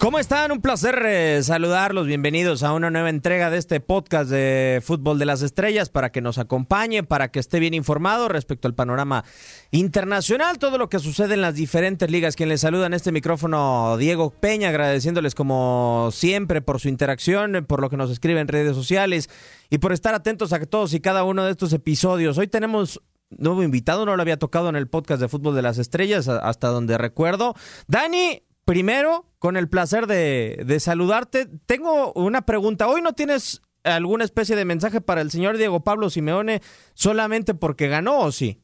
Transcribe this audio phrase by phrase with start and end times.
[0.00, 0.50] ¿Cómo están?
[0.50, 2.06] Un placer eh, saludarlos.
[2.06, 6.22] Bienvenidos a una nueva entrega de este podcast de Fútbol de las Estrellas para que
[6.22, 9.26] nos acompañe, para que esté bien informado respecto al panorama
[9.72, 12.34] internacional, todo lo que sucede en las diferentes ligas.
[12.34, 17.82] Quien les saluda en este micrófono, Diego Peña, agradeciéndoles como siempre por su interacción, por
[17.82, 19.28] lo que nos escriben en redes sociales
[19.68, 22.38] y por estar atentos a todos y cada uno de estos episodios.
[22.38, 25.76] Hoy tenemos nuevo invitado, no lo había tocado en el podcast de Fútbol de las
[25.76, 27.54] Estrellas, hasta donde recuerdo.
[27.86, 32.86] Dani, primero, con el placer de, de, saludarte, tengo una pregunta.
[32.86, 36.60] Hoy no tienes alguna especie de mensaje para el señor Diego Pablo Simeone
[36.94, 38.60] solamente porque ganó o sí?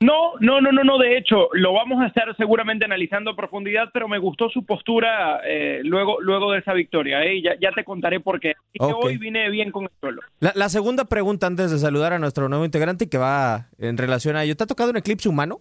[0.00, 0.96] No, no, no, no, no.
[0.96, 5.42] De hecho, lo vamos a estar seguramente analizando a profundidad, pero me gustó su postura
[5.44, 7.22] eh, luego, luego de esa victoria.
[7.24, 7.42] ¿eh?
[7.42, 8.52] Ya, ya, te contaré por qué.
[8.52, 8.88] Así okay.
[8.88, 10.22] que hoy vine bien con el suelo.
[10.40, 14.34] La, la, segunda pregunta antes de saludar a nuestro nuevo integrante que va en relación
[14.36, 14.56] a ello.
[14.56, 15.60] ¿Te ha tocado un eclipse humano?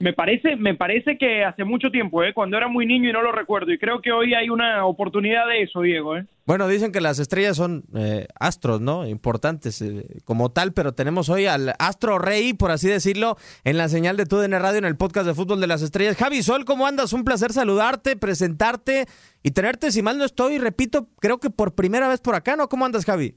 [0.00, 2.32] Me parece, me parece que hace mucho tiempo, ¿eh?
[2.32, 3.72] cuando era muy niño y no lo recuerdo.
[3.72, 6.16] Y creo que hoy hay una oportunidad de eso, Diego.
[6.16, 6.24] ¿eh?
[6.46, 9.08] Bueno, dicen que las estrellas son eh, astros, ¿no?
[9.08, 13.88] Importantes eh, como tal, pero tenemos hoy al astro rey, por así decirlo, en la
[13.88, 16.16] señal de TUDN Radio en el podcast de Fútbol de las Estrellas.
[16.16, 17.12] Javi Sol, ¿cómo andas?
[17.12, 19.06] Un placer saludarte, presentarte
[19.42, 22.68] y tenerte, si mal no estoy, repito, creo que por primera vez por acá, ¿no?
[22.68, 23.34] ¿Cómo andas, Javi?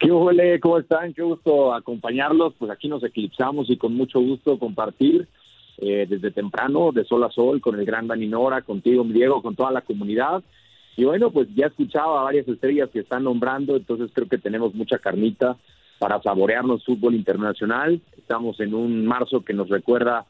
[0.00, 0.58] ¿Qué huele?
[0.60, 1.14] ¿Cómo están?
[1.14, 2.54] Qué gusto acompañarlos.
[2.58, 5.28] Pues aquí nos eclipsamos y con mucho gusto compartir
[5.78, 9.54] eh, desde temprano, de sol a sol, con el gran Dani Nora, contigo, Diego, con
[9.54, 10.42] toda la comunidad.
[10.96, 14.74] Y bueno, pues ya escuchaba a varias estrellas que están nombrando, entonces creo que tenemos
[14.74, 15.56] mucha carnita
[15.98, 18.00] para saborearnos fútbol internacional.
[18.16, 20.24] Estamos en un marzo que nos recuerda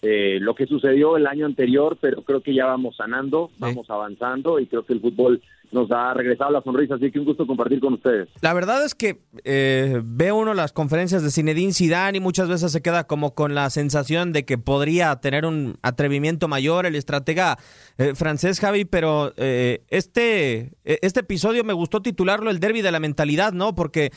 [0.00, 4.58] eh, lo que sucedió el año anterior, pero creo que ya vamos sanando, vamos avanzando
[4.58, 5.42] y creo que el fútbol
[5.72, 8.28] nos ha regresado la sonrisa, así que un gusto compartir con ustedes.
[8.42, 12.70] La verdad es que eh, ve uno las conferencias de Zinedine Zidane y muchas veces
[12.70, 17.58] se queda como con la sensación de que podría tener un atrevimiento mayor el estratega
[17.96, 23.00] eh, francés Javi, pero eh, este este episodio me gustó titularlo el derby de la
[23.00, 23.74] mentalidad, ¿no?
[23.74, 24.10] Porque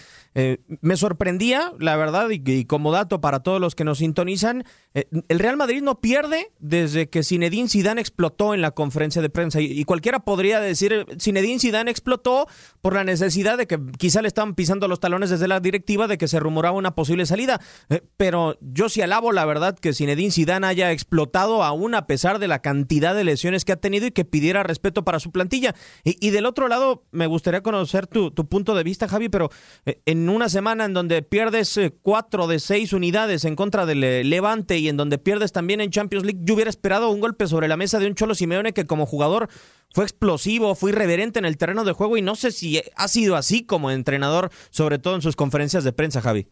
[0.82, 4.64] me sorprendía, la verdad, y, como dato para todos los que nos sintonizan,
[4.94, 9.62] el Real Madrid no pierde desde que Zinedine Zidane explotó en la conferencia de prensa
[9.62, 12.48] y, y cualquiera podría decir Zinedine Zinedine Zidane explotó
[12.82, 16.18] por la necesidad de que quizá le estaban pisando los talones desde la directiva de
[16.18, 17.62] que se rumoraba una posible salida.
[17.90, 22.40] Eh, pero yo sí alabo la verdad que Zinedine Zidane haya explotado aún a pesar
[22.40, 25.76] de la cantidad de lesiones que ha tenido y que pidiera respeto para su plantilla.
[26.04, 29.50] Y, del otro lado, me gustaría conocer tu, punto de vista, Javi, pero
[29.86, 34.30] eh, en una semana en donde pierdes eh, cuatro de seis unidades en contra del
[34.30, 37.68] Levante y en donde pierdes también en Champions League, yo hubiera esperado un golpe sobre
[37.68, 39.50] la mesa de un Cholo Simeone que como jugador
[39.96, 43.38] fue explosivo, fue irreverente en el terreno de juego y no sé si ha sido
[43.38, 46.48] así como entrenador, sobre todo en sus conferencias de prensa, Javi.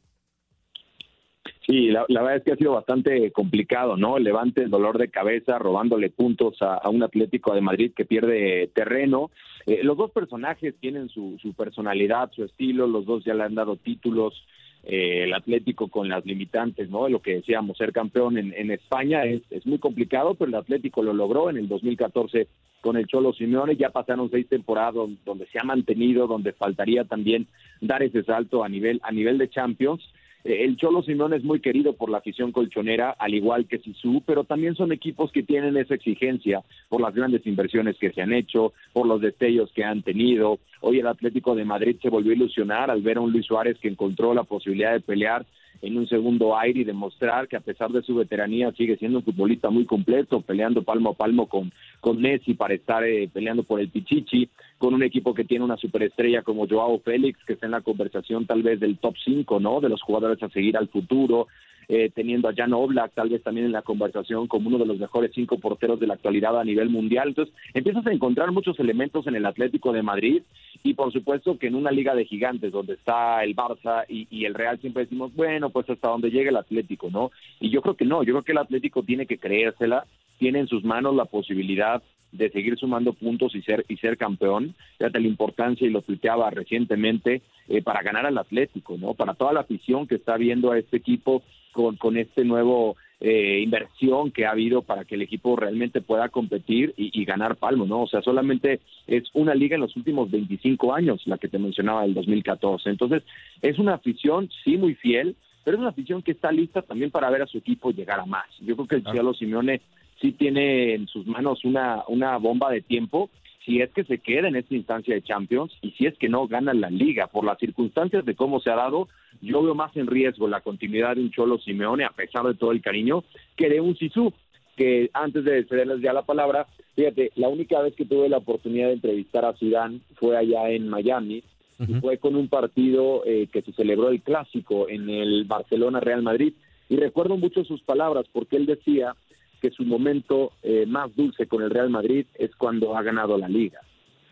[1.67, 4.17] Sí, la, verdad es que ha sido bastante complicado, ¿no?
[4.17, 8.71] Levante el dolor de cabeza, robándole puntos a, a un Atlético de Madrid que pierde
[8.73, 9.29] terreno.
[9.65, 13.55] Eh, los dos personajes tienen su, su, personalidad, su estilo, los dos ya le han
[13.55, 14.41] dado títulos.
[14.85, 17.07] Eh, el Atlético con las limitantes, ¿no?
[17.07, 21.01] Lo que decíamos, ser campeón en, en España es, es, muy complicado, pero el Atlético
[21.01, 22.49] lo logró en el 2014
[22.81, 23.77] con el Cholo Simeone.
[23.77, 27.47] Ya pasaron seis temporadas donde se ha mantenido, donde faltaría también
[27.79, 30.03] dar ese salto a nivel, a nivel de Champions.
[30.43, 34.43] El Cholo Simón es muy querido por la afición colchonera, al igual que Sisu, pero
[34.43, 38.73] también son equipos que tienen esa exigencia por las grandes inversiones que se han hecho,
[38.91, 40.59] por los destellos que han tenido.
[40.81, 43.77] Hoy el Atlético de Madrid se volvió a ilusionar al ver a un Luis Suárez
[43.79, 45.45] que encontró la posibilidad de pelear
[45.83, 49.25] en un segundo aire y demostrar que a pesar de su veteranía sigue siendo un
[49.25, 53.81] futbolista muy completo, peleando palmo a palmo con, con Messi para estar eh, peleando por
[53.81, 57.73] el Pichichi, con un equipo que tiene una superestrella como Joao Félix, que está en
[57.73, 59.81] la conversación tal vez del top 5, ¿no?
[59.81, 61.47] De los jugadores a seguir al futuro,
[61.87, 64.99] eh, teniendo a Jan Oblak tal vez también en la conversación como uno de los
[64.99, 67.29] mejores cinco porteros de la actualidad a nivel mundial.
[67.29, 70.43] Entonces, empiezas a encontrar muchos elementos en el Atlético de Madrid
[70.83, 74.45] y por supuesto que en una liga de gigantes donde está el Barça y, y
[74.45, 77.31] el Real siempre decimos, bueno, pues hasta donde llegue el Atlético, ¿no?
[77.59, 80.05] Y yo creo que no, yo creo que el Atlético tiene que creérsela,
[80.39, 82.01] tiene en sus manos la posibilidad
[82.33, 84.75] de seguir sumando puntos y ser y ser campeón.
[84.97, 89.13] Fíjate la importancia y lo tuiteaba recientemente eh, para ganar al Atlético, ¿no?
[89.13, 92.95] Para toda la afición que está viendo a este equipo con, con este nuevo
[93.25, 97.85] eh, inversión que ha habido para que el equipo realmente pueda competir y, ganar palmo,
[97.85, 98.01] ¿no?
[98.01, 102.01] O sea, solamente es una liga en los últimos 25 años, la que te mencionaba
[102.01, 102.89] del 2014.
[102.89, 103.23] Entonces,
[103.61, 107.29] es una afición, sí, muy fiel, pero es una afición que está lista también para
[107.29, 108.47] ver a su equipo llegar a más.
[108.59, 109.79] Yo creo que el Cielo Simeone
[110.23, 113.29] sí tiene en sus manos una, una bomba de tiempo
[113.65, 116.47] si es que se queda en esta instancia de Champions y si es que no
[116.47, 117.27] gana la liga.
[117.27, 119.07] Por las circunstancias de cómo se ha dado,
[119.41, 122.71] yo veo más en riesgo la continuidad de un Cholo Simeone, a pesar de todo
[122.71, 123.23] el cariño,
[123.55, 124.33] que de un Sisu,
[124.75, 128.87] que antes de cederles ya la palabra, fíjate, la única vez que tuve la oportunidad
[128.87, 131.43] de entrevistar a Zidane fue allá en Miami,
[131.79, 136.21] y fue con un partido eh, que se celebró el clásico en el Barcelona Real
[136.21, 136.53] Madrid,
[136.89, 139.15] y recuerdo mucho sus palabras, porque él decía
[139.63, 143.47] que su momento eh, más dulce con el Real Madrid es cuando ha ganado la
[143.47, 143.79] liga,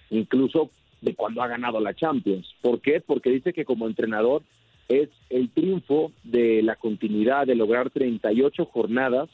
[0.10, 2.54] incluso de cuando ha ganado la Champions.
[2.62, 3.00] ¿Por qué?
[3.00, 4.44] Porque dice que como entrenador
[4.90, 9.30] es el triunfo de la continuidad, de lograr 38 jornadas,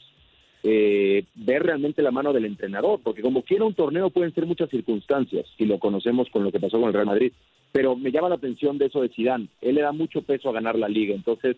[0.62, 4.70] eh, ver realmente la mano del entrenador, porque como quiera un torneo pueden ser muchas
[4.70, 7.32] circunstancias, y lo conocemos con lo que pasó con el Real Madrid,
[7.72, 10.52] pero me llama la atención de eso de Zidane, él le da mucho peso a
[10.52, 11.56] ganar la liga, entonces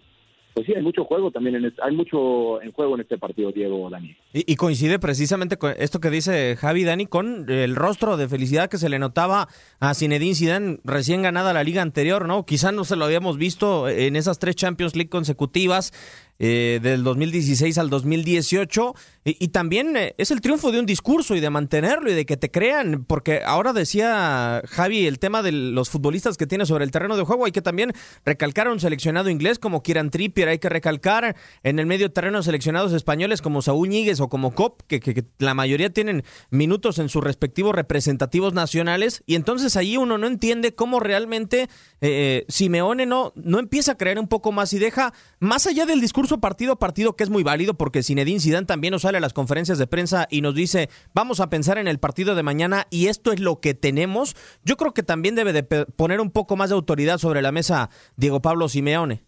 [0.54, 3.88] pues sí, hay mucho juego también, en hay mucho en juego en este partido, Diego
[3.88, 4.16] Dani.
[4.32, 8.78] Y, coincide precisamente con esto que dice Javi Dani con el rostro de felicidad que
[8.78, 9.48] se le notaba
[9.78, 12.44] a Zinedine Zidane recién ganada la liga anterior, ¿no?
[12.44, 15.92] Quizás no se lo habíamos visto en esas tres Champions League consecutivas,
[16.42, 21.40] eh, del 2016 al 2018 y, también eh, es el triunfo de un discurso y
[21.40, 25.90] de mantenerlo y de que te crean, porque ahora decía Javi el tema de los
[25.90, 27.92] futbolistas que tiene sobre el terreno de juego, hay que también
[28.24, 32.42] recalcar a un seleccionado inglés como Kieran Trippier, hay que recalcar en el medio terreno
[32.42, 37.22] seleccionados españoles como Saúl Ñíguez o como Cop, que, la mayoría tienen minutos en sus
[37.22, 41.68] respectivos representativos nacionales y entonces ahí uno no entiende cómo realmente
[42.00, 46.00] eh, Simeone no, no empieza a creer un poco más y deja, más allá del
[46.00, 49.20] discurso partido a partido que es muy válido porque Zinedine Zidane también nos sale a
[49.20, 52.86] las conferencias de prensa y nos dice, vamos a pensar en el partido de mañana
[52.90, 54.36] y esto es lo que tenemos.
[54.64, 57.90] Yo creo que también debe de poner un poco más de autoridad sobre la mesa
[58.16, 59.22] Diego Pablo Simeone.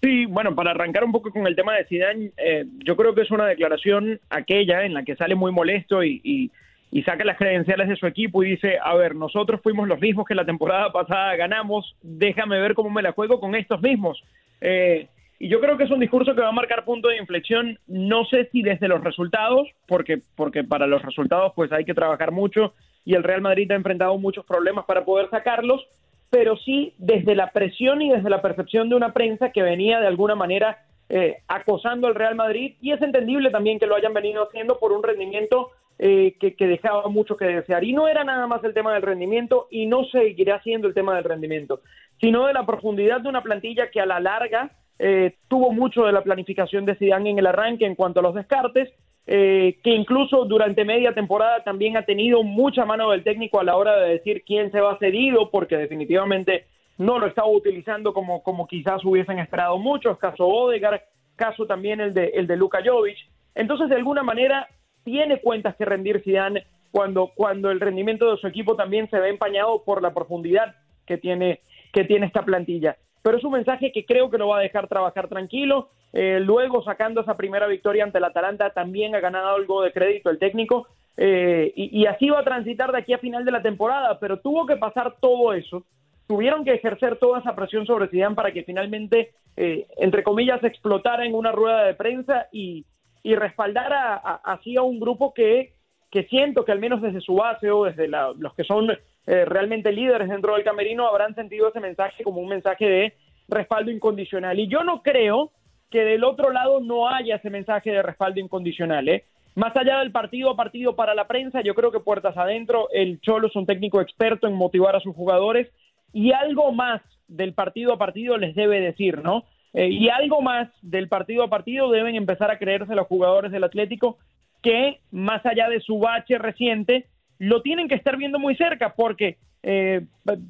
[0.00, 3.22] Sí, bueno, para arrancar un poco con el tema de Zidane, eh, yo creo que
[3.22, 6.50] es una declaración aquella en la que sale muy molesto y, y,
[6.90, 10.26] y, saca las credenciales de su equipo y dice, a ver, nosotros fuimos los mismos
[10.26, 14.22] que la temporada pasada ganamos, déjame ver cómo me la juego con estos mismos.
[14.62, 17.78] Eh, y yo creo que es un discurso que va a marcar punto de inflexión,
[17.86, 22.32] no sé si desde los resultados, porque, porque para los resultados pues hay que trabajar
[22.32, 22.72] mucho
[23.04, 25.86] y el Real Madrid ha enfrentado muchos problemas para poder sacarlos,
[26.30, 30.06] pero sí desde la presión y desde la percepción de una prensa que venía de
[30.06, 30.78] alguna manera
[31.08, 34.92] eh, acosando al Real Madrid y es entendible también que lo hayan venido haciendo por
[34.92, 37.84] un rendimiento eh, que, que, dejaba mucho que desear.
[37.84, 41.14] Y no era nada más el tema del rendimiento y no seguirá siendo el tema
[41.14, 41.80] del rendimiento,
[42.20, 46.12] sino de la profundidad de una plantilla que a la larga eh, tuvo mucho de
[46.12, 48.90] la planificación de Zidane en el arranque en cuanto a los descartes,
[49.26, 53.76] eh, que incluso durante media temporada también ha tenido mucha mano del técnico a la
[53.76, 56.66] hora de decir quién se va cedido, porque definitivamente
[56.98, 61.04] no lo estaba utilizando como, como quizás hubiesen esperado muchos, caso Odegar,
[61.34, 63.18] caso también el de, el de Luka Jovic.
[63.54, 64.68] Entonces, de alguna manera,
[65.04, 69.28] tiene cuentas que rendir Zidane cuando, cuando el rendimiento de su equipo también se ve
[69.28, 71.60] empañado por la profundidad que tiene,
[71.92, 74.86] que tiene esta plantilla pero es un mensaje que creo que lo va a dejar
[74.86, 75.88] trabajar tranquilo.
[76.12, 80.30] Eh, luego, sacando esa primera victoria ante el Atalanta, también ha ganado algo de crédito
[80.30, 80.86] el técnico.
[81.16, 84.64] Eh, y, así va a transitar de aquí a final de la temporada, pero tuvo
[84.64, 85.82] que pasar todo eso.
[86.28, 91.26] Tuvieron que ejercer toda esa presión sobre Zidane para que finalmente, eh, entre comillas, explotara
[91.26, 92.84] en una rueda de prensa y,
[93.24, 95.72] y respaldara así a un grupo que,
[96.12, 99.92] que siento que al menos desde su base o desde los que son eh, realmente
[99.92, 103.14] líderes dentro del camerino habrán sentido ese mensaje como un mensaje de
[103.48, 104.58] respaldo incondicional.
[104.58, 105.50] Y yo no creo
[105.90, 109.08] que del otro lado no haya ese mensaje de respaldo incondicional.
[109.08, 109.24] ¿eh?
[109.54, 113.20] Más allá del partido a partido para la prensa, yo creo que puertas adentro, el
[113.20, 115.68] Cholo es un técnico experto en motivar a sus jugadores
[116.12, 119.44] y algo más del partido a partido les debe decir, ¿no?
[119.72, 123.64] Eh, y algo más del partido a partido deben empezar a creerse los jugadores del
[123.64, 124.18] Atlético
[124.62, 127.06] que, más allá de su bache reciente,
[127.38, 130.02] lo tienen que estar viendo muy cerca porque eh,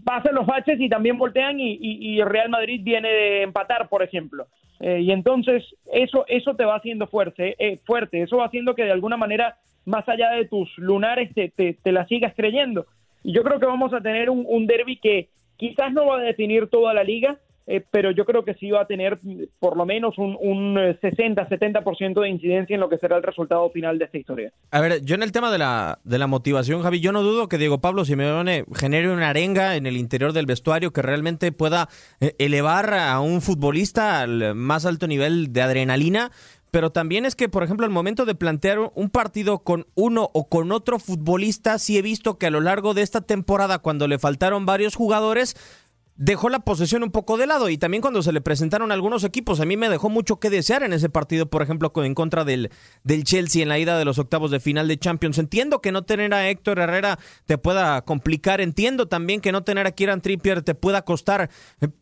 [0.05, 4.47] pasan los baches y también voltean y, y, Real Madrid viene de empatar, por ejemplo.
[4.81, 8.85] Eh, y entonces eso, eso te va haciendo fuerte, eh, fuerte, eso va haciendo que
[8.85, 12.87] de alguna manera, más allá de tus lunares, te, te, la sigas creyendo.
[13.25, 16.23] Y yo creo que vamos a tener un, un derby que quizás no va a
[16.23, 19.19] definir toda la liga, eh, pero yo creo que sí va a tener
[19.59, 23.69] por lo menos un, un 60-70% eh, de incidencia en lo que será el resultado
[23.71, 24.53] final de esta historia.
[24.71, 27.49] A ver, yo en el tema de la, de la motivación, Javi, yo no dudo
[27.49, 31.89] que Diego Pablo Simeone genere una arenga en el interior del vestuario que realmente pueda
[32.21, 36.31] eh, elevar a un futbolista al más alto nivel de adrenalina,
[36.71, 40.49] pero también es que, por ejemplo, al momento de plantear un partido con uno o
[40.49, 44.19] con otro futbolista, sí he visto que a lo largo de esta temporada, cuando le
[44.19, 45.57] faltaron varios jugadores,
[46.17, 49.61] dejó la posesión un poco de lado y también cuando se le presentaron algunos equipos,
[49.61, 52.71] a mí me dejó mucho que desear en ese partido, por ejemplo, en contra del,
[53.05, 55.39] del Chelsea en la ida de los octavos de final de Champions.
[55.39, 59.87] Entiendo que no tener a Héctor Herrera te pueda complicar, entiendo también que no tener
[59.87, 61.51] a Kieran Trippier te pueda costar,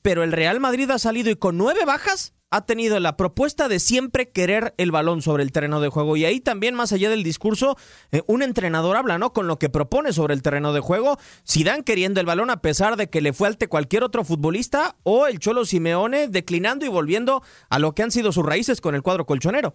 [0.02, 3.80] pero el Real Madrid ha salido y con nueve bajas ha tenido la propuesta de
[3.80, 6.16] siempre querer el balón sobre el terreno de juego.
[6.16, 7.76] Y ahí también, más allá del discurso,
[8.12, 9.32] eh, un entrenador habla, ¿no?
[9.32, 11.16] Con lo que propone sobre el terreno de juego.
[11.42, 15.26] Si dan queriendo el balón a pesar de que le falte cualquier otro futbolista, o
[15.26, 19.02] el Cholo Simeone declinando y volviendo a lo que han sido sus raíces con el
[19.02, 19.74] cuadro colchonero.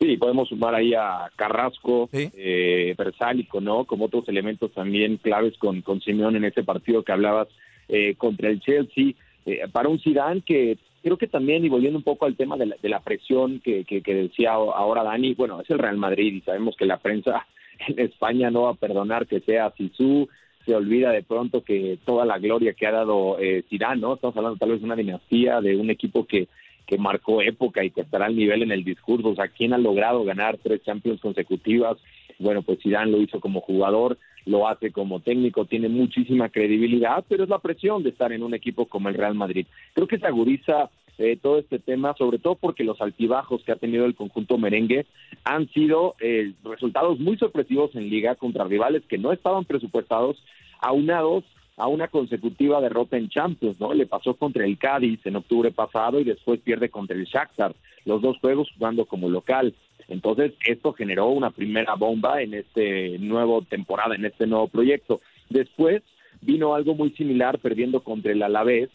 [0.00, 3.86] Sí, podemos sumar ahí a Carrasco, eh, Versálico, ¿no?
[3.86, 7.48] Como otros elementos también claves con, con Simeone en ese partido que hablabas
[7.88, 9.14] eh, contra el Chelsea.
[9.44, 12.88] Eh, para un Zidane que creo que también, y volviendo un poco al tema de
[12.88, 16.86] la, presión que, que, decía ahora Dani, bueno, es el Real Madrid y sabemos que
[16.86, 17.46] la prensa
[17.88, 20.28] en España no va a perdonar que sea Sisu,
[20.64, 24.14] se olvida de pronto que toda la gloria que ha dado eh, Zidane, ¿no?
[24.14, 26.48] Estamos hablando tal vez de una dinastía, de un equipo que,
[26.86, 29.78] que marcó época y que estará al nivel en el discurso, o sea, ¿quién ha
[29.78, 31.98] logrado ganar tres Champions consecutivas?
[32.38, 37.44] Bueno, pues Zidane lo hizo como jugador, lo hace como técnico, tiene muchísima credibilidad, pero
[37.44, 39.66] es la presión de estar en un equipo como el Real Madrid.
[39.94, 43.76] Creo que se agudiza eh, todo este tema, sobre todo porque los altibajos que ha
[43.76, 45.06] tenido el conjunto merengue
[45.44, 50.42] han sido eh, resultados muy sorpresivos en liga contra rivales que no estaban presupuestados,
[50.80, 51.44] aunados
[51.82, 53.92] a una consecutiva derrota en Champions, ¿no?
[53.92, 57.74] Le pasó contra el Cádiz en octubre pasado y después pierde contra el Shakhtar,
[58.04, 59.74] los dos juegos jugando como local.
[60.06, 65.22] Entonces, esto generó una primera bomba en este nuevo temporada, en este nuevo proyecto.
[65.50, 66.04] Después
[66.40, 68.90] vino algo muy similar perdiendo contra el Alavés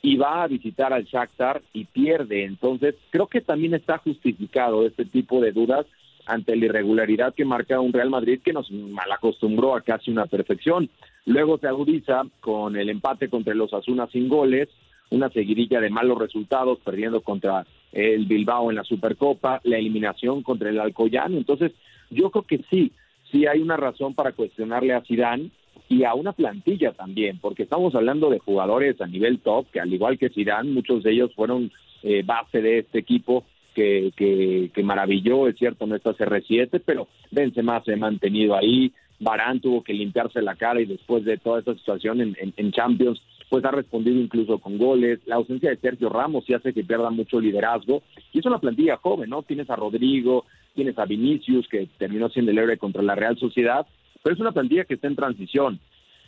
[0.00, 2.44] y va a visitar al Shakhtar y pierde.
[2.44, 5.86] Entonces, creo que también está justificado este tipo de dudas
[6.26, 10.88] ante la irregularidad que marca un Real Madrid que nos malacostumbró a casi una perfección.
[11.26, 14.68] Luego se agudiza con el empate contra los Asuna sin goles,
[15.10, 20.70] una seguidilla de malos resultados, perdiendo contra el Bilbao en la Supercopa, la eliminación contra
[20.70, 21.36] el Alcoyano.
[21.36, 21.72] Entonces,
[22.10, 22.92] yo creo que sí,
[23.30, 25.50] sí hay una razón para cuestionarle a Zidane
[25.88, 29.92] y a una plantilla también, porque estamos hablando de jugadores a nivel top, que al
[29.92, 31.70] igual que Zidane, muchos de ellos fueron
[32.02, 37.08] eh, base de este equipo que, que, que maravilló, es cierto, no está CR7, pero
[37.30, 41.60] Benzema se ha mantenido ahí, Barán tuvo que limpiarse la cara y después de toda
[41.60, 45.20] esta situación en, en, Champions, pues ha respondido incluso con goles.
[45.26, 48.02] La ausencia de Sergio Ramos sí hace que pierda mucho liderazgo.
[48.32, 49.44] Y es una plantilla joven, ¿no?
[49.44, 53.86] Tienes a Rodrigo, tienes a Vinicius, que terminó siendo el héroe contra la Real Sociedad,
[54.24, 55.78] pero es una plantilla que está en transición.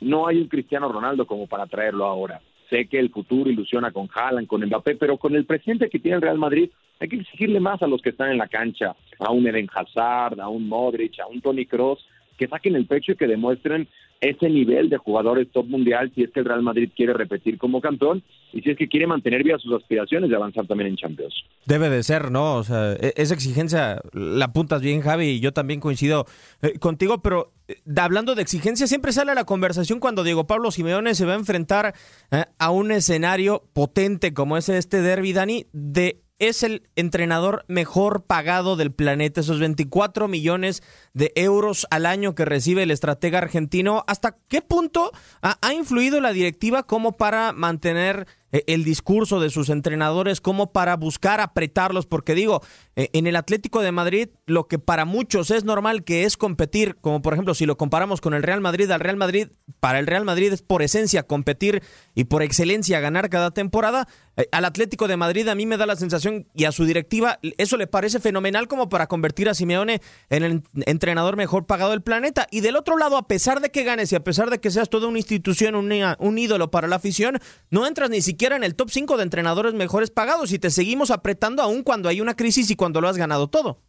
[0.01, 2.41] No hay un Cristiano Ronaldo como para traerlo ahora.
[2.71, 6.17] Sé que el futuro ilusiona con Haaland, con Mbappé, pero con el presidente que tiene
[6.17, 9.33] el Real Madrid hay que exigirle más a los que están en la cancha, a
[9.33, 12.07] un Eden Hazard, a un Modric, a un Tony Cross,
[12.39, 13.89] que saquen el pecho y que demuestren
[14.21, 17.81] ese nivel de jugadores top mundial si es que el Real Madrid quiere repetir como
[17.81, 18.23] campeón
[18.53, 21.35] y si es que quiere mantener vivas sus aspiraciones de avanzar también en Champions.
[21.67, 22.57] Debe de ser, ¿no?
[22.57, 26.27] O sea, e-, esa exigencia la apuntas bien, Javi, y yo también coincido
[26.63, 31.15] eh, contigo, pero eh, hablando de exigencia, siempre sale la conversación cuando Diego Pablo Simeone
[31.15, 31.95] se va a enfrentar
[32.31, 38.25] eh, a un escenario potente como es este derby, Dani, de es el entrenador mejor
[38.25, 44.05] pagado del planeta, esos 24 millones de euros al año que recibe el estratega argentino.
[44.07, 45.13] ¿Hasta qué punto
[45.43, 50.97] ha, influido la directiva como para mantener eh, el discurso de sus entrenadores como para
[50.97, 52.63] buscar apretarlos, porque digo,
[52.97, 56.97] eh, en el Atlético de Madrid lo que para muchos es normal que es competir,
[57.01, 59.49] como por ejemplo si lo comparamos con el Real Madrid, al Real Madrid,
[59.81, 61.83] para el Real Madrid es por esencia competir
[62.15, 65.87] y por excelencia ganar cada temporada, eh, al Atlético de Madrid a mí me da
[65.87, 70.01] la sensación y a su directiva eso le parece fenomenal como para convertir a Simeone
[70.29, 72.47] en el entrenador mejor pagado del planeta.
[72.51, 74.91] Y del otro lado, a pesar de que ganes y a pesar de que seas
[74.91, 77.39] toda una institución, un ídolo para la afición,
[77.71, 81.11] no entras ni siquiera en el top 5 de entrenadores mejores pagados y te seguimos
[81.11, 83.83] apretando aún cuando hay una crisis y cuando lo has ganado todo.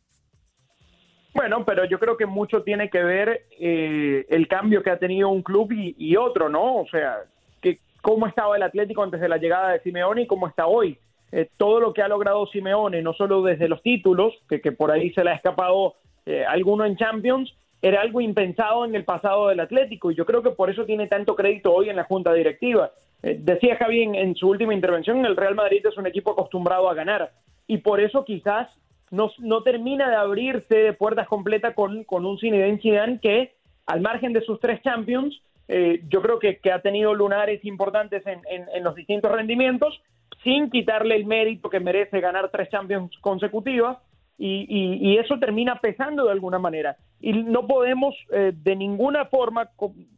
[1.35, 5.27] Bueno, pero yo creo que mucho tiene que ver eh, el cambio que ha tenido
[5.27, 6.77] un club y, otro, ¿no?
[6.77, 7.23] O sea,
[7.61, 10.97] que cómo estaba el Atlético antes de la llegada de Simeone y cómo está hoy.
[11.33, 15.11] Eh, todo lo que ha logrado Simeone, no solo desde los títulos, que, por ahí
[15.11, 19.59] se le ha escapado eh, alguno en Champions, era algo impensado en el pasado del
[19.59, 22.91] Atlético y yo creo que por eso tiene tanto crédito hoy en la junta directiva.
[23.21, 26.93] Eh, decía Javi en, su última intervención, el Real Madrid es un equipo acostumbrado a
[26.93, 27.33] ganar
[27.67, 28.69] y por eso quizás
[29.15, 33.53] no, termina de abrirse de puertas completas con, un Zinedine Zidane que
[33.85, 38.83] al margen de sus tres Champions, eh, yo creo que, ha tenido lunares importantes en,
[38.83, 40.01] los distintos rendimientos,
[40.43, 43.97] sin quitarle el mérito que merece ganar tres Champions consecutivas,
[44.37, 46.97] y, eso termina pesando de alguna manera.
[47.21, 49.69] Y no podemos eh, de ninguna forma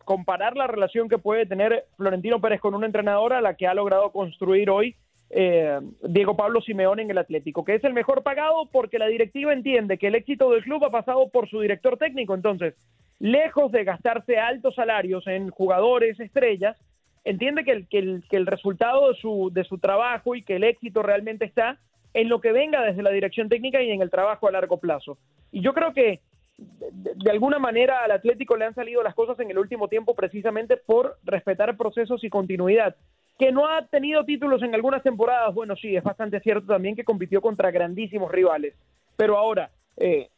[0.03, 3.75] comparar la relación que puede tener Florentino Pérez con una entrenadora a la que ha
[3.75, 4.95] logrado construir hoy
[5.29, 9.53] eh, Diego Pablo Simeone en el Atlético, que es el mejor pagado porque la directiva
[9.53, 12.33] entiende que el éxito del club ha pasado por su director técnico.
[12.33, 12.75] Entonces,
[13.19, 16.77] lejos de gastarse altos salarios en jugadores estrellas,
[17.25, 20.55] entiende que el, que el, que el resultado de su, de su trabajo y que
[20.55, 21.77] el éxito realmente está
[22.13, 25.17] en lo que venga desde la dirección técnica y en el trabajo a largo plazo.
[25.51, 26.21] Y yo creo que
[26.57, 30.77] de, alguna manera al Atlético le han salido las cosas en el último tiempo precisamente
[30.77, 32.95] por respetar procesos y continuidad
[33.37, 37.03] que no ha tenido títulos en algunas temporadas, bueno, sí, es bastante cierto también que
[37.03, 38.73] compitió contra grandísimos rivales.
[39.15, 40.29] Pero ahora, eh,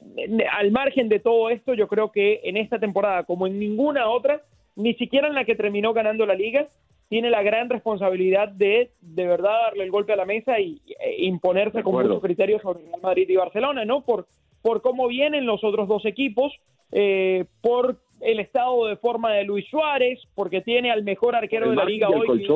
[0.51, 4.41] al margen de todo esto, yo creo que en esta temporada, como en ninguna otra,
[4.75, 6.67] ni siquiera en la que terminó ganando la liga,
[7.09, 11.25] tiene la gran responsabilidad de de verdad darle el golpe a la mesa y e
[11.25, 14.01] imponerse con muchos criterios sobre Real Madrid y Barcelona, ¿no?
[14.01, 14.27] Por,
[14.61, 16.53] por cómo vienen los otros dos equipos,
[16.91, 21.75] eh, por el estado de forma de Luis Suárez, porque tiene al mejor arquero de
[21.75, 22.47] la liga hoy,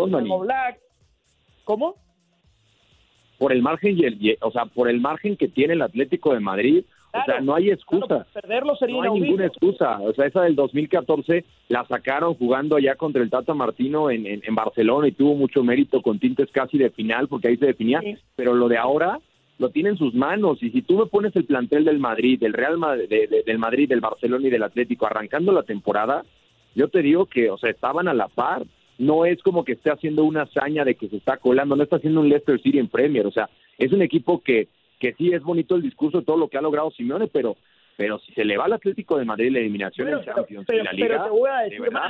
[0.41, 0.79] Black.
[1.63, 1.96] ¿Cómo?
[3.38, 6.39] Por el margen y el, o sea, por el margen que tiene el Atlético de
[6.39, 8.25] Madrid, o sea, no hay excusa.
[8.34, 10.00] perderlo sería no hay ninguna excusa.
[10.01, 14.55] O sea, esa del 2014 la sacaron jugando allá contra el Tata Martino en, en,
[14.55, 18.01] Barcelona y tuvo mucho mérito con tintes casi de final porque ahí se definía.
[18.36, 19.20] Pero lo de ahora,
[19.57, 20.62] lo tiene en sus manos.
[20.62, 23.10] Y si tú me pones el plantel del Madrid, del Real Madrid,
[23.45, 26.24] del Madrid, del Barcelona y del Atlético arrancando la temporada,
[26.75, 28.63] yo te digo que, o sea, estaban a la par.
[28.98, 31.95] No es como que esté haciendo una hazaña de que se está colando, no está
[31.95, 33.25] haciendo un Leicester City en Premier.
[33.25, 34.67] O sea, es un equipo que,
[35.00, 37.57] que sí es bonito el discurso de todo lo que ha logrado Simeone, pero
[37.95, 40.93] pero si se le va al Atlético de Madrid la eliminación en Champions y la
[40.93, 41.29] Liga,
[41.69, 42.10] de verdad,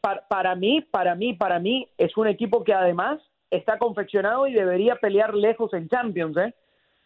[0.00, 3.20] para, para mí, para mí, para mí es un equipo que además
[3.56, 6.54] está confeccionado y debería pelear lejos en Champions, ¿eh?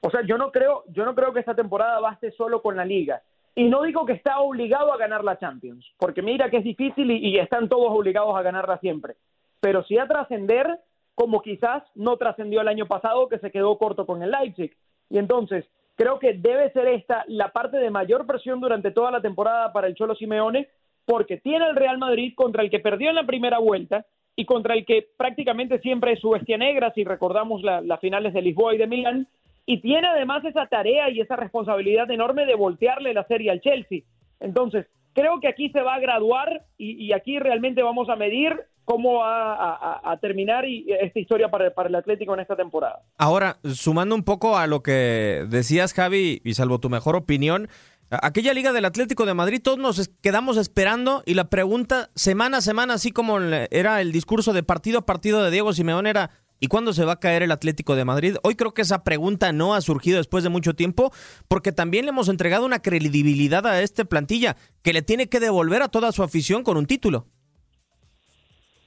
[0.01, 2.85] O sea, yo no creo, yo no creo que esta temporada baste solo con la
[2.85, 3.23] liga.
[3.55, 7.11] Y no digo que está obligado a ganar la Champions, porque mira que es difícil
[7.11, 9.17] y, están todos obligados a ganarla siempre.
[9.61, 10.79] Pero sí a trascender
[11.17, 14.77] como quizás no trascendió el año pasado, que se quedó corto con el Leipzig.
[15.11, 15.65] Y entonces,
[15.97, 19.89] creo que debe ser esta la parte de mayor presión durante toda la temporada para
[19.89, 20.69] el Cholo Simeone,
[21.05, 24.07] porque tiene el Real Madrid contra el que perdió en la primera vuelta
[24.39, 28.41] y contra el que prácticamente siempre es su bestia negra, si recordamos las finales de
[28.41, 29.27] Lisboa y de Milán,
[29.67, 34.03] y tiene además esa tarea y esa responsabilidad enorme de voltearle la serie al Chelsea.
[34.39, 39.15] Entonces, creo que aquí se va a graduar y, aquí realmente vamos a medir cómo
[39.15, 43.01] va a, terminar esta historia para, para, el Atlético en esta temporada.
[43.19, 47.69] Ahora, sumando un poco a lo que decías, Javi, y salvo tu mejor opinión,
[48.11, 52.61] Aquella Liga del Atlético de Madrid, todos nos quedamos esperando y la pregunta semana a
[52.63, 56.69] semana, así como era el discurso de partido a partido de Diego Simeone, era ¿y
[56.69, 58.37] cuándo se va a caer el Atlético de Madrid?
[58.45, 61.13] Hoy creo que esa pregunta no ha surgido después de mucho tiempo
[61.49, 65.83] porque también le hemos entregado una credibilidad a este plantilla que le tiene que devolver
[65.83, 67.27] a toda su afición con un título.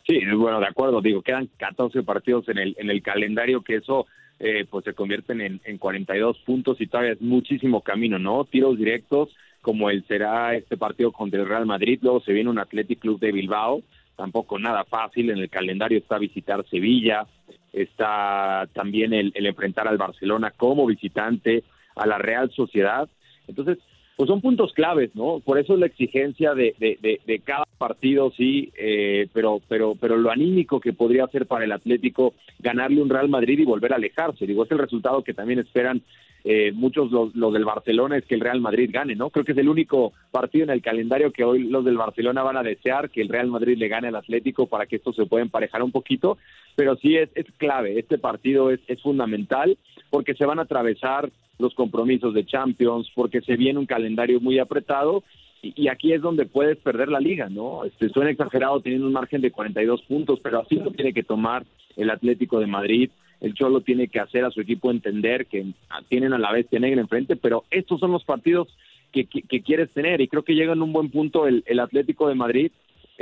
[0.07, 4.07] Sí, bueno, de acuerdo, digo, quedan 14 partidos en el, en el calendario que eso
[4.43, 8.43] eh, pues se convierten en, en 42 puntos y todavía es muchísimo camino, ¿no?
[8.45, 9.29] Tiros directos
[9.61, 13.19] como el será este partido contra el Real Madrid, luego se viene un Athletic Club
[13.19, 13.83] de Bilbao,
[14.15, 17.27] tampoco nada fácil, en el calendario está visitar Sevilla,
[17.71, 21.63] está también el, el enfrentar al Barcelona como visitante,
[21.95, 23.07] a la Real Sociedad,
[23.47, 23.77] entonces
[24.21, 25.39] pues son puntos claves, ¿no?
[25.43, 30.79] Por eso la exigencia de, de, cada partido, sí, eh, pero, pero, pero lo anímico
[30.79, 34.45] que podría ser para el Atlético ganarle un Real Madrid y volver a alejarse.
[34.45, 36.03] Digo, es el resultado que también esperan
[36.43, 39.31] eh, muchos los, los, del Barcelona, es que el Real Madrid gane, ¿no?
[39.31, 42.57] Creo que es el único partido en el calendario que hoy los del Barcelona van
[42.57, 45.41] a desear que el Real Madrid le gane al Atlético para que esto se pueda
[45.41, 46.37] emparejar un poquito,
[46.75, 49.79] pero sí es, es clave, este partido es, es fundamental
[50.11, 51.31] porque se van a atravesar
[51.61, 55.23] los compromisos de Champions, porque se viene un calendario muy apretado
[55.61, 57.85] y, aquí es donde puedes perder la liga, ¿no?
[57.85, 61.65] Este, suena exagerado teniendo un margen de 42 puntos, pero así lo tiene que tomar
[61.95, 63.11] el Atlético de Madrid.
[63.41, 65.65] El Cholo tiene que hacer a su equipo entender que
[66.09, 68.67] tienen a la bestia negra enfrente, pero estos son los partidos
[69.11, 72.35] que, quieres tener y creo que llega en un buen punto el, el Atlético de
[72.35, 72.71] Madrid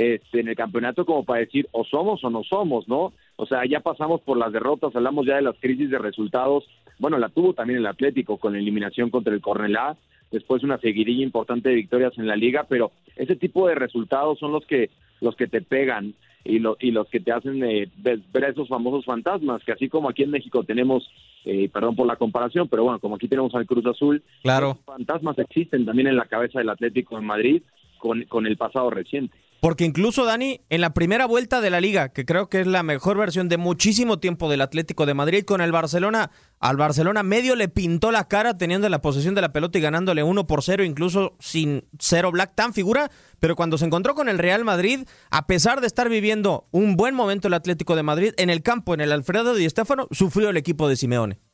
[0.00, 3.12] este, en el campeonato como para decir o somos o no somos, ¿no?
[3.36, 6.64] O sea, ya pasamos por las derrotas, hablamos ya de las crisis de resultados.
[7.00, 9.96] Bueno, la tuvo también el Atlético con la eliminación contra el Cornelá,
[10.30, 14.52] después una seguidilla importante de victorias en la liga, pero ese tipo de resultados son
[14.52, 18.44] los que los que te pegan y, lo, y los que te hacen eh, ver
[18.44, 21.10] esos famosos fantasmas, que así como aquí en México tenemos,
[21.44, 24.78] eh, perdón por la comparación, pero bueno, como aquí tenemos al Cruz Azul, claro.
[24.86, 27.62] fantasmas existen también en la cabeza del Atlético de Madrid
[27.98, 29.36] con, con el pasado reciente.
[29.60, 32.82] Porque incluso, Dani, en la primera vuelta de la liga, que creo que es la
[32.82, 37.54] mejor versión de muchísimo tiempo del Atlético de Madrid con el Barcelona, al Barcelona medio
[37.56, 40.82] le pintó la cara teniendo la posesión de la pelota y ganándole 1 por 0,
[40.84, 45.46] incluso sin cero Black tan figura, pero cuando se encontró con el Real Madrid, a
[45.46, 49.02] pesar de estar viviendo un buen momento el Atlético de Madrid, en el campo, en
[49.02, 51.49] el Alfredo Di Stéfano, sufrió el equipo de Simeone.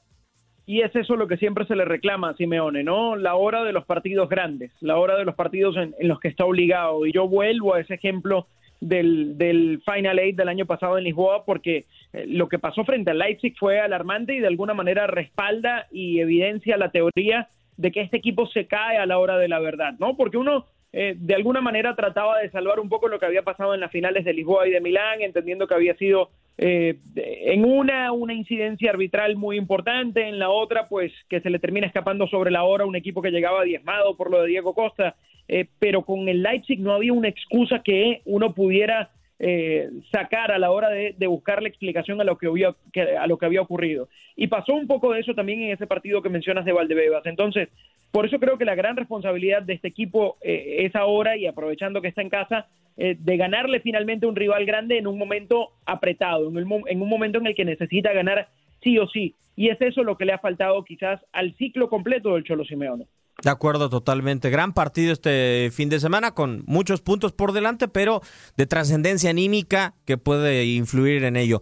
[0.68, 3.14] Y es eso lo que siempre se le reclama a Simeone, ¿no?
[3.14, 6.44] La hora de los partidos grandes, la hora de los partidos en, los que está
[6.44, 7.07] obligado.
[7.07, 8.48] Y yo vuelvo a ese ejemplo
[8.81, 13.12] del, del Final Eight del año pasado en Lisboa, porque eh, lo que pasó frente
[13.12, 18.00] al Leipzig fue alarmante y de alguna manera respalda y evidencia la teoría de que
[18.00, 20.16] este equipo se cae a la hora de la verdad, ¿no?
[20.16, 23.74] Porque uno eh, de alguna manera trataba de salvar un poco lo que había pasado
[23.74, 28.12] en las finales de Lisboa y de Milán, entendiendo que había sido eh, en una
[28.12, 32.51] una incidencia arbitral muy importante, en la otra pues que se le termina escapando sobre
[32.51, 35.16] la hora un equipo que llegaba diezmado por lo de Diego Costa,
[35.49, 40.59] eh, pero con el Leipzig no había una excusa que uno pudiera eh, sacar a
[40.59, 42.75] la hora de, buscar la explicación a lo que había
[43.21, 44.09] a lo que había ocurrido.
[44.35, 47.27] Y pasó un poco de eso también en ese partido que mencionas de Valdebebas.
[47.27, 47.69] Entonces
[48.16, 52.01] por eso creo que la gran responsabilidad de este equipo eh, es ahora y aprovechando
[52.01, 55.70] que está en casa eh, de ganarle finalmente a un rival grande en un momento
[55.85, 56.56] apretado en,
[56.87, 58.48] en un momento en el que necesita ganar
[58.82, 62.35] sí o sí y es eso lo que le ha faltado quizás al ciclo completo
[62.35, 63.06] del Cholo Simeone
[63.42, 64.48] de acuerdo, totalmente.
[64.48, 68.22] Gran partido este fin de semana con muchos puntos por delante, pero
[68.56, 71.61] de trascendencia anímica que puede influir en ello.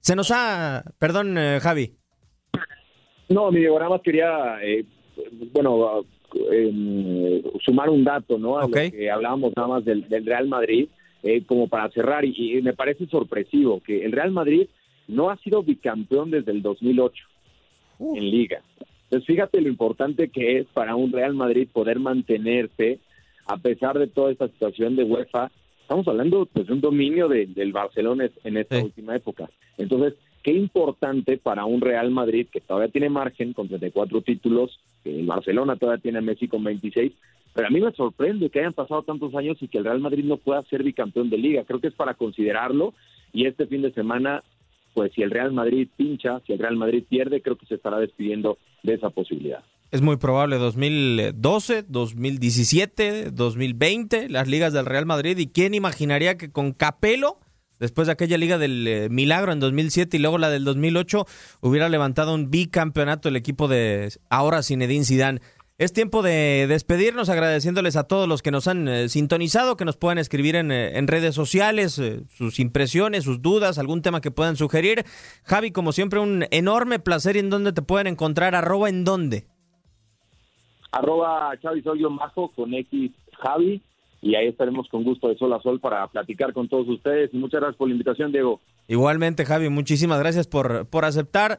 [0.00, 0.82] Se nos ha...
[0.98, 1.94] Perdón, eh, Javi.
[3.28, 4.84] No, mi nada más quería, eh,
[5.52, 6.04] bueno,
[6.50, 8.58] em, sumar un dato, ¿no?
[8.58, 10.88] A lo que hablábamos nada más del, Real Madrid,
[11.22, 14.66] eh, como para cerrar, y, me parece sorpresivo que el Real Madrid
[15.08, 17.24] no ha sido bicampeón desde el 2008
[18.14, 18.62] en liga.
[19.04, 22.98] Entonces, fíjate lo importante que es para un Real Madrid poder mantenerse
[23.46, 25.50] a pesar de toda esta situación de UEFA.
[25.82, 29.50] Estamos hablando pues, de un dominio del Barcelona en esta última época.
[29.76, 35.26] Entonces, qué importante para un Real Madrid que todavía tiene margen con 34 títulos, el
[35.26, 37.12] Barcelona todavía tiene a Messi con 26,
[37.54, 40.24] pero a mí me sorprende que hayan pasado tantos años y que el Real Madrid
[40.24, 41.64] no pueda ser bicampeón de liga.
[41.64, 42.94] Creo que es para considerarlo
[43.32, 44.42] y este fin de semana
[44.94, 47.98] pues si el Real Madrid pincha, si el Real Madrid pierde, creo que se estará
[47.98, 49.64] despidiendo de esa posibilidad.
[49.90, 55.36] Es muy probable 2012, 2017, 2020, las ligas del Real Madrid.
[55.36, 57.36] ¿Y quién imaginaría que con Capelo,
[57.82, 61.26] después de aquella liga del eh, Milagro en 2007 y luego la del 2008,
[61.60, 65.40] hubiera levantado un bicampeonato el equipo de ahora Zinedine Zidane?
[65.78, 69.96] Es tiempo de despedirnos agradeciéndoles a todos los que nos han eh, sintonizado, que nos
[69.96, 75.04] puedan escribir en, eh, redes sociales sus impresiones, sus dudas, algún tema que puedan sugerir.
[75.42, 77.34] Javi, como siempre, un enorme placer.
[77.34, 78.54] ¿Y en dónde te pueden encontrar?
[78.54, 79.48] ¿Arroba en dónde?
[80.92, 83.10] Arroba Chavi Majo con X
[83.42, 83.82] Javi
[84.22, 87.34] y ahí estaremos con gusto de sol a sol para platicar con todos ustedes.
[87.34, 88.60] Y muchas gracias por la invitación, Diego.
[88.86, 91.58] Igualmente, Javi, muchísimas gracias por, por aceptar.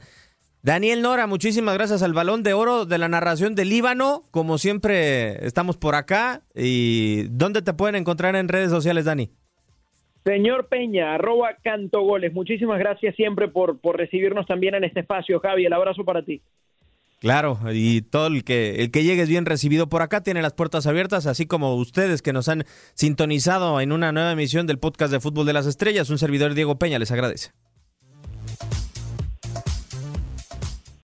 [0.61, 4.23] Daniel Nora, muchísimas gracias al balón de oro de la narración del Líbano.
[4.31, 6.43] Como siempre, estamos por acá.
[6.55, 9.29] ¿Y dónde te pueden encontrar en redes sociales, Dani?
[10.23, 12.33] Señor Peña, arroba cantogoles.
[12.33, 15.65] Muchísimas gracias siempre por, por recibirnos también en este espacio, Javi.
[15.65, 16.41] El abrazo para ti.
[17.23, 20.51] Claro, y todo el que, el que llegue es bien recibido por acá, tiene las
[20.51, 25.09] puertas abiertas, así como ustedes que nos han sintonizado en una nueva emisión del podcast
[25.09, 26.09] de Fútbol de las Estrellas.
[26.09, 27.53] Un servidor Diego Peña les agradece.